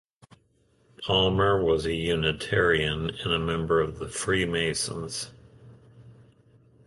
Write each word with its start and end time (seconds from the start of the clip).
Palmer 1.03 1.63
was 1.63 1.85
a 1.85 1.93
Unitarian 1.93 3.11
and 3.23 3.31
a 3.31 3.37
member 3.37 3.79
of 3.79 3.99
the 3.99 4.07
Freemasons. 4.09 5.29